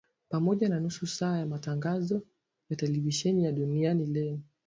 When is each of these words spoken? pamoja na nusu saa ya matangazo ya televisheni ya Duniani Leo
pamoja 0.29 0.69
na 0.69 0.79
nusu 0.79 1.07
saa 1.07 1.37
ya 1.37 1.45
matangazo 1.45 2.21
ya 2.69 2.75
televisheni 2.77 3.43
ya 3.43 3.51
Duniani 3.51 4.05
Leo 4.05 4.39